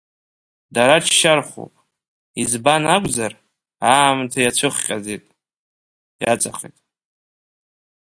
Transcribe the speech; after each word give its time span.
Дара 0.73 0.95
ччархәуп, 1.05 1.73
избан 2.41 2.83
акәзар, 2.95 3.33
аамҭа 3.91 4.39
иацәыхҟьаӡеит, 4.41 5.23
иаҵахеит. 6.23 6.77